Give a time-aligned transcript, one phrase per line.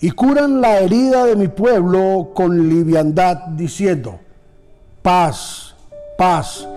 [0.00, 4.18] y curan la herida de mi pueblo con liviandad, diciendo,
[5.02, 5.74] paz,
[6.18, 6.68] paz,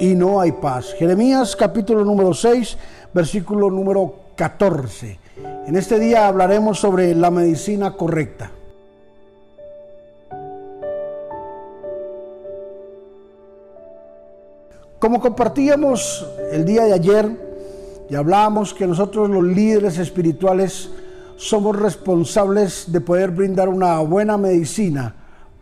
[0.00, 0.94] y no hay paz.
[0.98, 2.76] Jeremías capítulo número 6,
[3.12, 5.18] versículo número 14.
[5.66, 8.50] En este día hablaremos sobre la medicina correcta.
[14.98, 17.30] Como compartíamos el día de ayer
[18.08, 20.90] y hablábamos que nosotros los líderes espirituales
[21.36, 25.14] somos responsables de poder brindar una buena medicina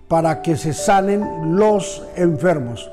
[0.09, 2.91] para que se sanen los enfermos,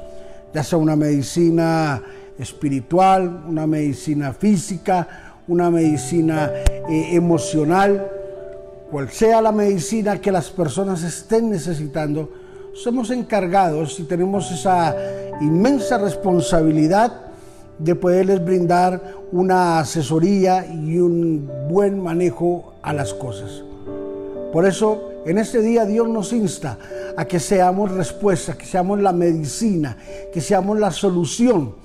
[0.53, 2.01] ya sea una medicina
[2.37, 8.09] espiritual, una medicina física, una medicina eh, emocional,
[8.89, 12.31] cual sea la medicina que las personas estén necesitando,
[12.73, 14.95] somos encargados y tenemos esa
[15.41, 17.11] inmensa responsabilidad
[17.77, 23.63] de poderles brindar una asesoría y un buen manejo a las cosas.
[24.51, 26.77] Por eso, en este día Dios nos insta
[27.15, 29.97] a que seamos respuesta, que seamos la medicina,
[30.33, 31.75] que seamos la solución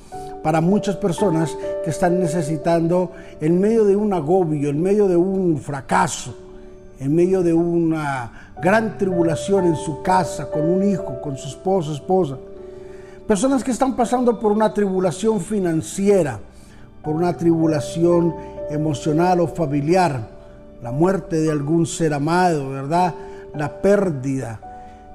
[0.42, 5.58] para muchas personas que están necesitando en medio de un agobio, en medio de un
[5.58, 6.34] fracaso,
[7.00, 11.92] en medio de una gran tribulación en su casa, con un hijo, con su esposo,
[11.92, 12.36] esposa
[13.27, 16.38] Personas que están pasando por una tribulación financiera,
[17.02, 18.34] por una tribulación
[18.68, 20.28] emocional o familiar,
[20.84, 23.14] la muerte de algún ser amado, ¿verdad?
[23.54, 24.60] La pérdida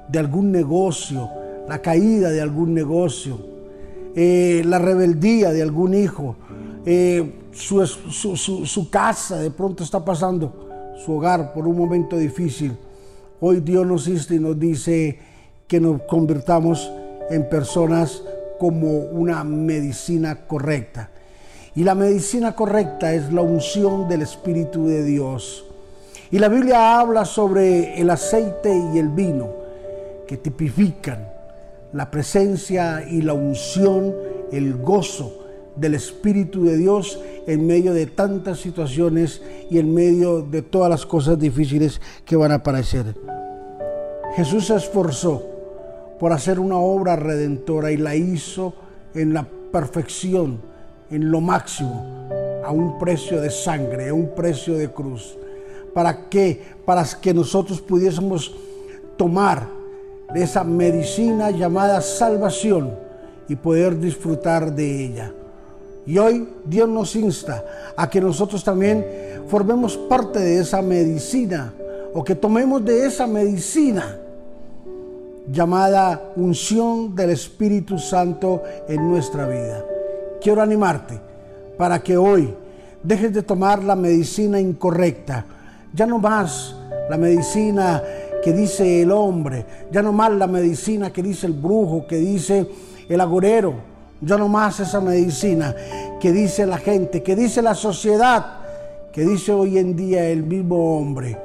[0.08, 1.30] de algún negocio,
[1.68, 3.38] la caída de algún negocio,
[4.16, 6.34] eh, la rebeldía de algún hijo,
[6.84, 12.76] eh, su, su casa de pronto está pasando, su hogar por un momento difícil.
[13.38, 15.20] Hoy Dios nos insta y nos dice
[15.68, 16.90] que nos convirtamos
[17.30, 18.24] en personas
[18.58, 21.10] como una medicina correcta.
[21.74, 25.64] Y la medicina correcta es la unción del Espíritu de Dios.
[26.30, 29.48] Y la Biblia habla sobre el aceite y el vino
[30.26, 31.28] que tipifican
[31.92, 34.14] la presencia y la unción,
[34.52, 35.40] el gozo
[35.76, 41.06] del Espíritu de Dios en medio de tantas situaciones y en medio de todas las
[41.06, 43.14] cosas difíciles que van a aparecer.
[44.36, 45.42] Jesús se esforzó
[46.20, 48.74] por hacer una obra redentora y la hizo
[49.14, 50.60] en la perfección,
[51.10, 52.28] en lo máximo,
[52.64, 55.36] a un precio de sangre, a un precio de cruz.
[55.92, 56.60] ¿Para qué?
[56.84, 58.54] Para que nosotros pudiésemos
[59.16, 59.66] tomar
[60.32, 62.94] de esa medicina llamada salvación
[63.48, 65.32] y poder disfrutar de ella.
[66.06, 67.64] Y hoy Dios nos insta
[67.96, 69.04] a que nosotros también
[69.48, 71.72] formemos parte de esa medicina
[72.14, 74.16] o que tomemos de esa medicina
[75.50, 79.84] llamada unción del Espíritu Santo en nuestra vida.
[80.40, 81.20] Quiero animarte
[81.76, 82.54] para que hoy
[83.02, 85.44] dejes de tomar la medicina incorrecta,
[85.92, 86.74] ya no más
[87.08, 88.02] la medicina
[88.42, 92.66] que dice el hombre, ya no más la medicina que dice el brujo, que dice
[93.08, 93.74] el agorero,
[94.20, 95.74] ya no más esa medicina
[96.20, 98.58] que dice la gente, que dice la sociedad,
[99.12, 101.36] que dice hoy en día el mismo hombre.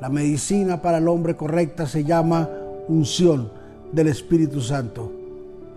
[0.00, 2.48] La medicina para el hombre correcta se llama
[2.88, 3.50] unción
[3.92, 5.12] del Espíritu Santo,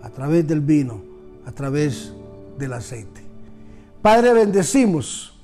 [0.02, 1.02] a través del vino,
[1.46, 2.12] a través
[2.58, 3.22] del aceite.
[4.02, 5.38] Padre, bendecimos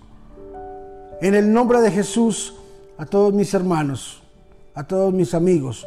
[1.21, 2.55] en el nombre de Jesús
[2.99, 4.23] a todos mis hermanos,
[4.75, 5.87] a todos mis amigos,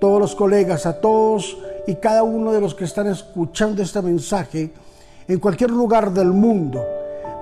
[0.00, 4.70] todos los colegas, a todos y cada uno de los que están escuchando este mensaje
[5.26, 6.84] en cualquier lugar del mundo.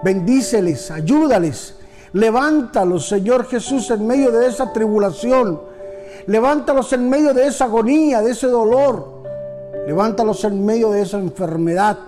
[0.03, 1.77] Bendíceles, ayúdales,
[2.13, 5.73] levántalos, Señor Jesús, en medio de esa tribulación
[6.27, 9.23] Levántalos en medio de esa agonía, de ese dolor.
[9.87, 11.99] Levántalos en medio de esa enfermedad,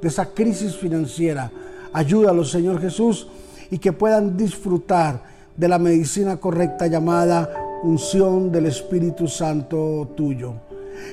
[0.00, 1.50] de esa crisis financiera.
[1.92, 3.28] Ayúdalos, Señor Jesús,
[3.70, 5.22] y que puedan disfrutar
[5.56, 7.50] de la medicina correcta llamada
[7.82, 10.54] unción del Espíritu Santo tuyo.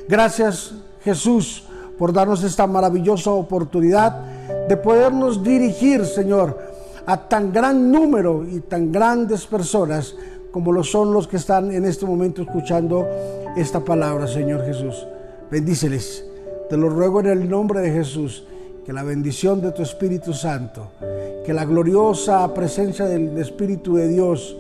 [0.08, 1.64] Gracias, Jesús,
[1.98, 4.20] por darnos esta maravillosa oportunidad
[4.68, 6.60] de podernos dirigir, Señor,
[7.06, 10.16] a tan gran número y tan grandes personas
[10.52, 13.08] como lo son los que están en este momento escuchando
[13.56, 15.06] esta palabra, Señor Jesús.
[15.52, 16.26] Bendíceles.
[16.70, 18.46] Te lo ruego en el nombre de Jesús,
[18.86, 20.92] que la bendición de tu Espíritu Santo,
[21.46, 24.56] que la gloriosa presencia del Espíritu de Dios,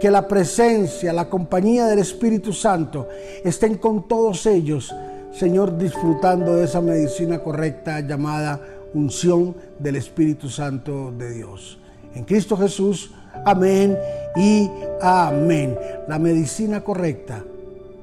[0.00, 3.08] que la presencia, la compañía del Espíritu Santo
[3.42, 4.94] estén con todos ellos,
[5.32, 8.60] Señor, disfrutando de esa medicina correcta llamada
[8.92, 11.78] unción del Espíritu Santo de Dios.
[12.14, 13.10] En Cristo Jesús,
[13.44, 13.98] Amén
[14.36, 14.70] y
[15.00, 15.76] amén.
[16.06, 17.44] La medicina correcta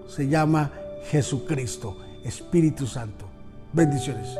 [0.08, 0.72] se llama
[1.10, 3.26] Jesucristo, Espíritu Santo.
[3.74, 4.38] Bendiciones.